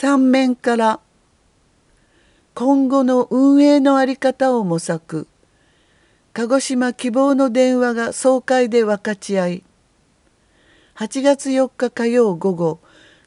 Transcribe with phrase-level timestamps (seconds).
[0.00, 1.00] 3面から
[2.54, 5.26] 今後の運営の在り方を模索。
[6.32, 9.64] 鹿児島希望の電話が総会で分かち合い。
[10.94, 12.78] 8月4日火曜午後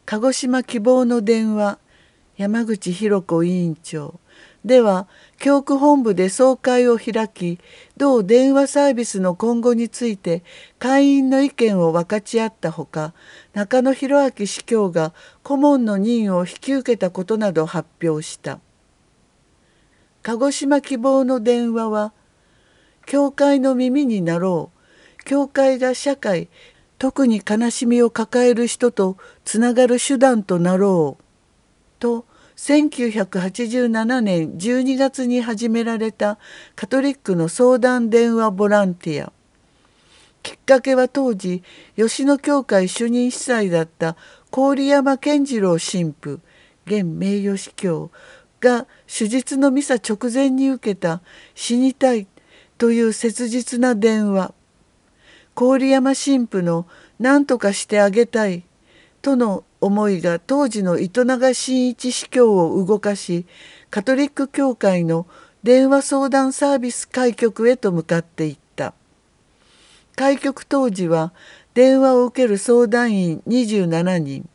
[0.06, 1.78] 鹿児島希望の電話
[2.38, 4.22] 山口博子委員長。
[4.64, 5.10] では
[5.42, 7.58] 教区本部で総会を開き
[7.98, 10.44] 同電話サービスの今後について
[10.78, 13.16] 会員の意見を分かち合ったほか
[13.56, 18.60] 中野博明司教が顧問の任を引き受けたことなど発表した。
[20.22, 22.14] 鹿児島希望の電話は
[23.08, 24.70] 教会の耳になろ
[25.20, 26.50] う教会が社会
[27.00, 31.24] 特に悲しみを抱える人とつながる手段となろう
[31.98, 32.26] と
[32.62, 36.38] 1987年12月に始められた
[36.76, 39.34] カトリックの相談電話ボランティア。
[40.44, 41.64] きっかけは当時
[41.96, 44.16] 吉野教会主任司祭だった
[44.52, 46.40] 郡山健次郎神父
[46.86, 48.12] 現名誉司教
[48.60, 51.24] が手術のミサ直前に受けた
[51.56, 52.28] 「死にたい」
[52.78, 54.54] という切実な電話。
[55.56, 56.86] 郡山神父の
[57.20, 58.64] 「何とかしてあげたい」
[59.22, 63.46] との思いが当時の糸永真一司教を動かし
[63.90, 65.28] カトリック教会の
[65.64, 68.94] 電話相談サービス開局へと向かっていった。
[70.16, 71.34] 開局当時は
[71.74, 74.50] 電話を受ける相談員27人。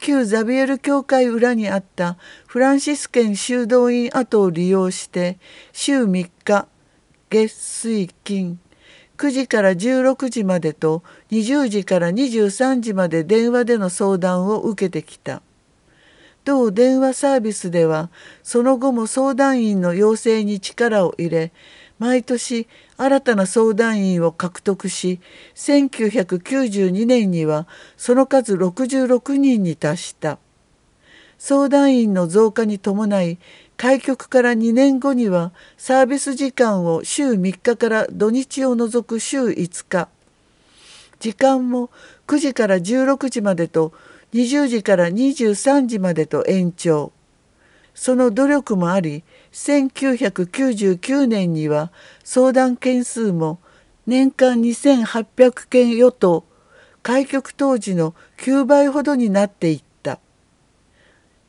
[0.00, 5.38] 旧ザビエル教会裏にあったフランシスケン修道院跡を利用して
[5.72, 6.66] 週3日
[7.28, 8.58] 月水金
[9.20, 15.42] 9時から16時までと20時から23時まで電話での相談を受けてきた。
[16.46, 18.08] 同電話サービスでは
[18.42, 21.52] その後も相談員の養成に力を入れ
[21.98, 25.20] 毎年新たな相談員を獲得し
[25.54, 27.66] 1992年には
[27.98, 30.38] その数66人に達した。
[31.40, 33.38] 相談員の増加に伴い
[33.78, 40.08] 開局から2年後にはサービス時間を週3日から土日を除く週5日
[41.18, 41.88] 時間も
[42.26, 43.94] 9時から16時までと
[44.34, 47.10] 20時から23時までと延長
[47.94, 51.90] その努力もあり1999年には
[52.22, 53.60] 相談件数も
[54.06, 56.44] 年間2800件余と
[57.02, 59.89] 開局当時の9倍ほどになっていった。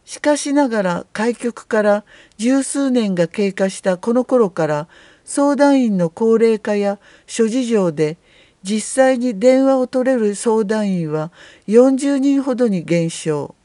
[0.05, 2.03] しかしながら開局から
[2.37, 4.87] 十数年が経過したこの頃から
[5.23, 8.17] 相談員の高齢化や諸事情で
[8.63, 11.31] 実際に電話を取れる相談員は
[11.67, 13.55] 40人ほどに減少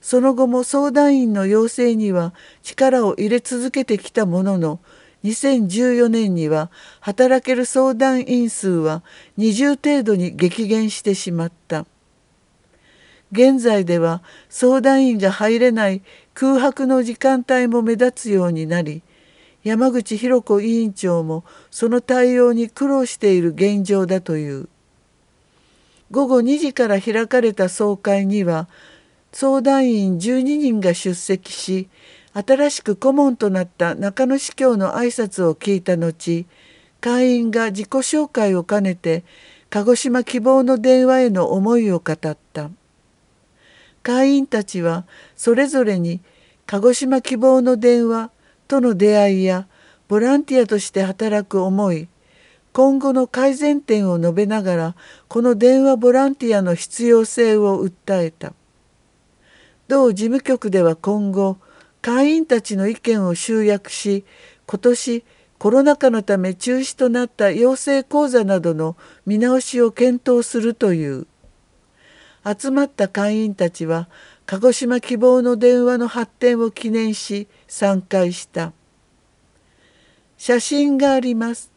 [0.00, 4.80] その後も相談員の養成には力を入れ続けてきたものの
[5.24, 9.02] 2014年には働ける相談員数は
[9.38, 11.86] 20程度に激減してしまった。
[13.32, 16.02] 現在では相談員が入れない
[16.34, 19.02] 空白の時間帯も目立つようになり
[19.64, 24.68] 山口博子委員長もその対応に苦労している現状だという
[26.10, 28.68] 午後2時から開かれた総会には
[29.32, 31.88] 相談員12人が出席し
[32.34, 36.44] 新しく顧問となった中野司教の挨拶を聞いた後
[37.00, 39.24] 会員が自己紹介を兼ねて
[39.70, 42.70] 鹿児島希望の電話への思いを語った。
[44.02, 45.04] 会員たちは
[45.36, 46.20] それぞれに
[46.66, 48.30] 鹿児島希望の電話
[48.68, 49.66] との出会いや
[50.08, 52.08] ボランティアとして働く思い
[52.72, 54.96] 今後の改善点を述べながら
[55.28, 58.54] この電話ボランティアの必要性を訴えた。
[59.88, 61.58] 同事務局では今後
[62.00, 64.24] 会員たちの意見を集約し
[64.66, 65.24] 今年
[65.58, 68.96] コロナ禍のため中止となった養成講座などの
[69.26, 71.26] 見直しを検討するという。
[72.44, 74.08] 集まった会員たちは
[74.46, 78.72] 鹿児島希望の電話の発展を記念し参会した。
[80.36, 81.70] 写真があります。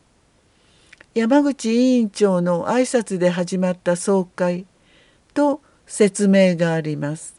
[1.13, 4.65] 山口委員長の挨拶で始まった総会
[5.33, 7.35] と説明があります。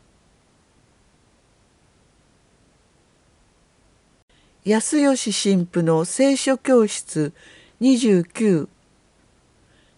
[4.64, 7.32] 安吉神父の聖書教室
[7.80, 8.68] 29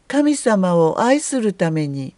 [0.09, 2.15] 神様を愛するために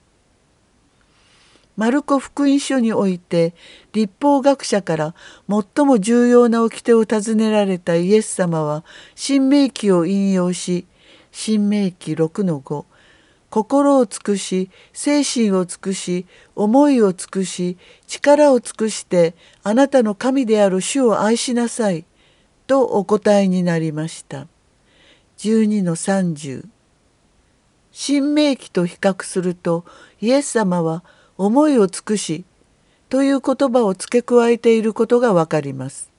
[1.77, 3.55] マルコ福音書において
[3.93, 5.15] 立法学者から
[5.49, 8.85] 最も重要な掟を尋ねられたイエス様は
[9.15, 10.87] 新明記を引用し
[11.33, 12.85] 新明記6の5
[13.51, 22.05] 心を尽くし精神を尽くし思いを尽くし力を尽くしてあなたの神である主を愛しなさい
[22.67, 24.47] とお答えになりました。
[25.39, 26.67] 12の30
[27.91, 29.85] 新明記と比較すると
[30.21, 31.03] イエス様は
[31.43, 32.45] 「思いを尽くし
[33.09, 36.11] という言葉を付け加えていることがわかります。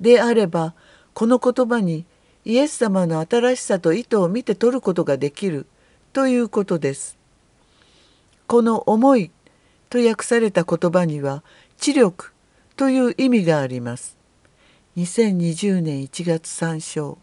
[0.00, 0.72] であれば
[1.14, 2.04] この言葉に
[2.44, 5.66] イエス様の新しさと意図を見て取ることができる
[6.12, 7.18] ということです。
[8.46, 9.32] この「思い」
[9.90, 11.42] と訳された言葉には
[11.76, 12.30] 「知力」
[12.78, 14.16] という意味があります。
[14.96, 17.18] 2020年1月3章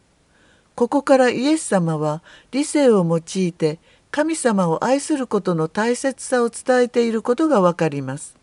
[0.76, 2.22] ここからイエス様は
[2.52, 3.80] 理性を用いて
[4.12, 8.36] 神様を愛することの大切さを伝えていることがわかります。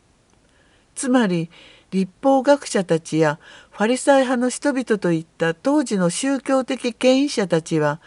[0.94, 1.50] つまり
[1.90, 3.38] 立法学者たちや
[3.70, 8.00] ファリサイ派の人々といった当時の宗教的権威者たちは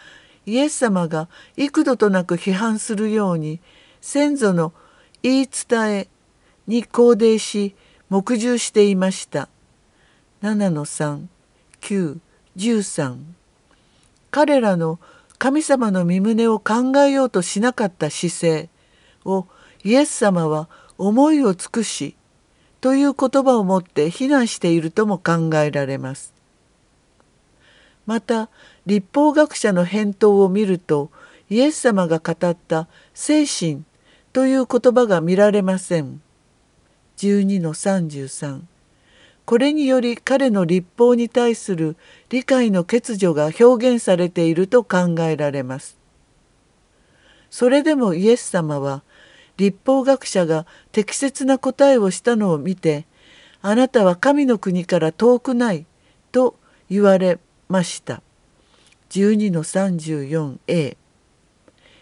[0.44, 3.60] イエス様が幾度となく批判するように
[4.00, 4.72] 先祖の
[5.22, 6.08] 言い伝え
[6.66, 7.74] に肯定し
[8.08, 9.48] 黙従していました。
[10.42, 11.26] 7の3、
[11.80, 12.18] 9、
[12.56, 13.18] 13
[14.32, 14.98] 彼らの
[15.42, 18.68] 神様の身旨を考えようとしなかった姿勢
[19.24, 19.48] を
[19.82, 20.68] イエス様は
[20.98, 22.14] 思いを尽くし
[22.80, 26.32] という言葉をもって非難しているとも考えられます。
[28.06, 28.50] また
[28.86, 31.10] 立法学者の返答を見ると
[31.50, 33.82] イエス様が語った「精神」
[34.32, 36.22] という言葉が見られません。
[37.16, 38.62] 12の33
[39.52, 41.98] これにより彼の立法に対する
[42.30, 45.98] 理解の欠如が表現されていると考えられます。
[47.50, 49.02] それでもイエス様は
[49.58, 53.04] 立法学者が適切な答えをしたのを見て
[53.60, 55.84] 「あなたは神の国から遠くない」
[56.32, 56.58] と
[56.88, 57.38] 言われ
[57.68, 58.22] ました。
[59.10, 60.96] 12の 34a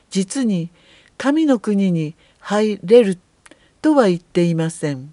[0.08, 0.70] 実に
[1.18, 3.18] 神の国に入れる
[3.82, 5.12] とは言っていません。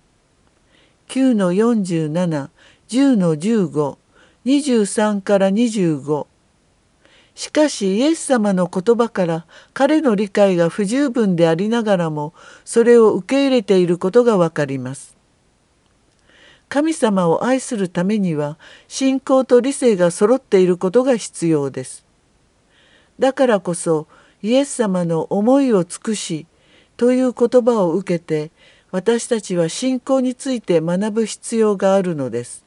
[1.07, 2.49] 9の47、
[2.89, 3.97] 10の15、
[4.45, 6.27] 23から25
[7.37, 9.45] しかしイエス様の言葉から
[9.75, 12.33] 彼の理解が不十分でありながらも
[12.65, 15.15] それを受け入れていることがわかります。
[16.67, 18.57] 神様を愛するためには
[18.87, 22.05] 信仰と理性が揃っていることが必要です。
[23.19, 24.07] だからこそ
[24.41, 26.47] イエス様の思いを尽くし
[26.97, 28.49] という言葉を受けて
[28.91, 32.65] 私たちは信仰について学ぶ必要があるのです。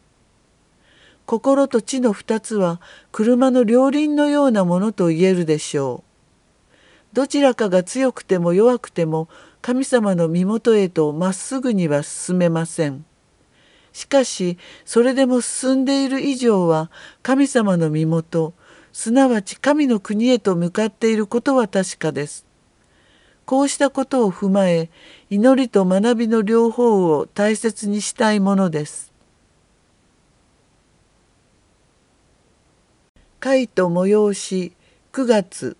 [1.24, 2.80] 心と地の二つは
[3.12, 7.14] 車の両輪のようなものと言えるでしょう。
[7.14, 9.28] どちらかが強くても弱くても
[9.62, 13.04] 神様の身元へとまっすぐには進めません。
[13.92, 16.90] しかしそれでも進んでいる以上は
[17.22, 18.52] 神様の身元
[18.92, 22.49] すなわち神の国へと向かっていることは確かです。
[23.50, 24.90] こうしたことを踏まえ
[25.28, 29.12] 祈りと学びの両方を大切にしたいものです。
[33.40, 34.72] 会と催し
[35.12, 35.76] 9月。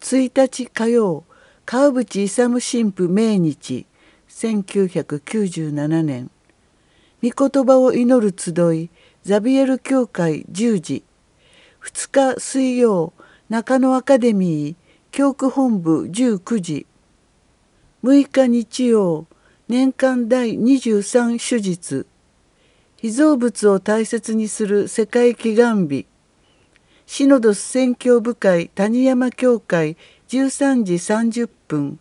[0.00, 1.24] 1日火曜
[1.66, 3.84] 川淵勇神父命日。
[4.30, 6.30] 1997年。
[7.22, 8.88] 御言葉を祈る集い
[9.22, 11.04] ザビエル教会10時。
[11.82, 13.12] 2日水曜
[13.50, 14.81] 中野アカデミー。
[15.12, 16.86] 教区本部19時。
[18.02, 19.26] 6日日曜
[19.68, 22.06] 年間第23手術。
[22.96, 26.06] 被造物を大切にする世界祈願日。
[27.04, 29.98] シノドス宣教部会谷山教会
[30.28, 31.98] 13時30分。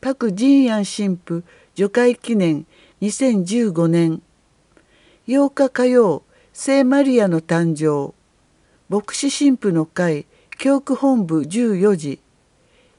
[0.00, 1.44] パク・ジンヤン神父
[1.76, 2.66] 除会記念
[3.02, 4.20] 2015年。
[5.28, 8.14] 8日火曜聖マリアの誕生。
[8.88, 10.26] 牧師神父の会
[10.58, 12.20] 教区本部14時。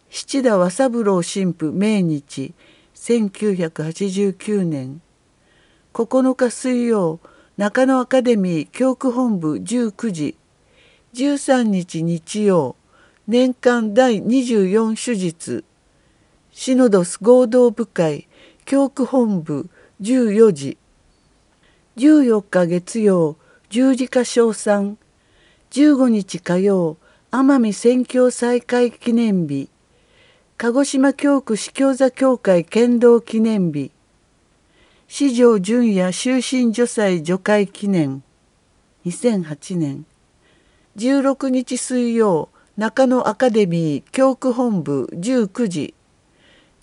[0.09, 2.53] 七田和三郎神父命日
[2.95, 5.01] 1989年。
[5.93, 7.19] 9日水曜
[7.57, 10.35] 中野アカデミー教区本部19時。
[11.13, 12.75] 13日日曜
[13.27, 15.65] 年間第24手術。
[16.51, 18.29] シノドス合同部会
[18.63, 19.69] 教区本部
[20.01, 20.77] 14時。
[21.97, 23.35] 14日月曜
[23.69, 24.97] 十字架賞賛。
[25.71, 26.95] 15日火曜
[27.29, 29.67] 奄美宣教再開記念日。
[30.59, 33.91] 鹿児島教区司教座協会剣道記念日。
[35.07, 38.23] 四条淳也終身女祭除会記念。
[39.05, 40.03] 2008年。
[40.97, 45.93] 16日水曜中野アカデミー教区本部19時。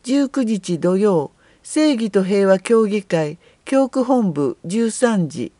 [0.05, 1.33] 19日土曜
[1.65, 5.51] 正義と平和協議会教区本部13時。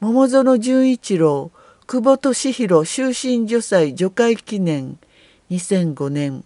[0.00, 1.50] 桃園純一郎
[1.86, 4.96] 久保利弘終身女祭除会記念。
[5.50, 6.42] 2005年。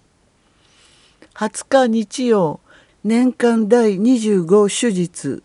[1.35, 2.61] 20日日曜
[3.05, 5.43] 年間第25手術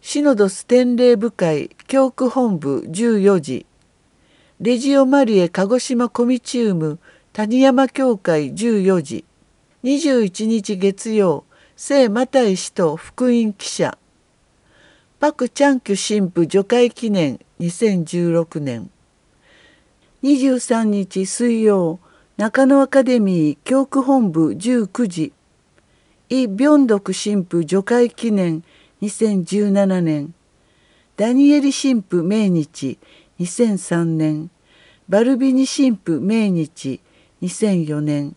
[0.00, 3.64] シノドス典礼部会教区本部14時
[4.60, 6.98] レジオマリエ鹿児島コミチウム
[7.32, 9.24] 谷山教会14時
[9.84, 11.44] 21日月曜
[11.76, 13.96] 聖マタイ氏と福音記者
[15.20, 18.90] パク・チャンキュ神父除会記念2016年
[20.24, 22.00] 23日水曜
[22.36, 25.32] 中野アカデミー教区本部19時。
[26.28, 28.64] イ・ビョンドク神父除会記念
[29.02, 30.34] 2017年。
[31.16, 32.98] ダニエリ神父命日
[33.38, 34.50] 2003年。
[35.08, 37.00] バルビニ神父命日
[37.40, 38.34] 2004年。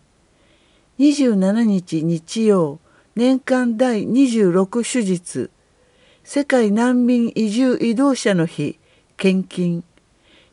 [1.00, 2.78] 27日日曜
[3.16, 5.50] 年間第26手術。
[6.22, 8.78] 世界難民移住移動者の日
[9.16, 9.82] 献金。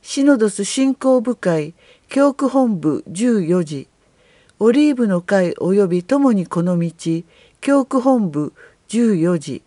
[0.02, 1.76] シノドス振興部会
[2.08, 3.88] 教区本部14時
[4.60, 6.92] オリーブの会及び共にこの道
[7.60, 8.54] 教区本部
[8.88, 9.64] 14時。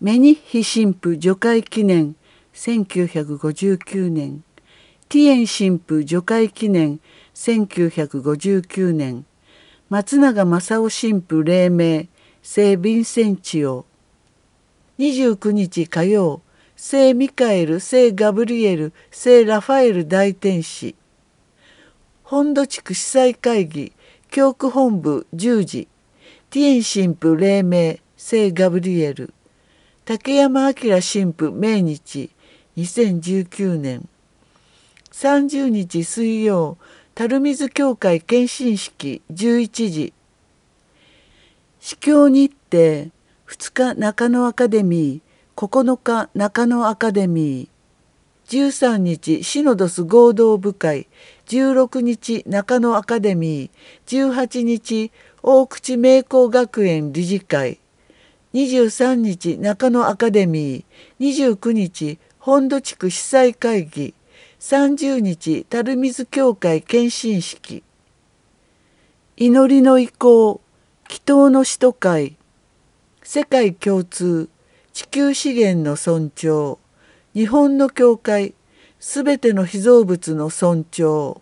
[0.00, 2.16] メニッヒ神父除会記念
[2.54, 4.42] 1959年。
[5.08, 7.00] ティエン神父除会記念
[7.34, 9.24] 1959年。
[9.88, 12.06] 松永正夫神父黎明
[12.42, 13.84] 聖ヴィンセンチオ。
[14.98, 16.40] 29日火曜
[16.76, 20.96] 聖ミカエル聖ガブリエル聖ラファエル大天使。
[22.30, 23.92] 本土地区司祭会議
[24.30, 25.88] 教区本部10時
[26.50, 29.34] ティエン神父黎明聖ガブリエル
[30.04, 32.30] 竹山明神父命日
[32.76, 34.08] 2019年。
[35.10, 36.78] 30日水曜
[37.16, 40.12] 樽水教会献身式11時。
[41.80, 43.10] 司教日程
[43.48, 47.79] 2日中野アカデミー9日中野アカデミー。
[48.50, 51.06] 13日シノドス合同部会
[51.46, 57.78] 16日中野アカデミー18日大口名工学園理事会
[58.52, 64.14] 23日中野アカデミー29日本土地区司祭会議
[64.58, 67.84] 30日樽水教会献身式。
[69.36, 70.60] 祈りの意向
[71.08, 72.36] 祈祷の使徒会。
[73.22, 74.48] 世界共通
[74.92, 76.78] 地球資源の尊重。
[77.32, 78.54] 日本の教会
[78.98, 81.40] すべての被造物の尊重。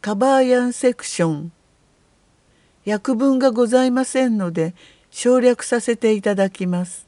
[0.00, 1.52] カバーヤンセクション。
[2.86, 4.74] 訳文がございませんので
[5.10, 7.05] 省略させていただきます。